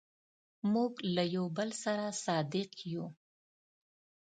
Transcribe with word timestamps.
موږ 0.73 0.93
له 1.15 1.23
یو 1.35 1.45
بل 1.57 1.69
سره 1.83 2.05
صادق 2.23 2.69
یو. 2.93 3.05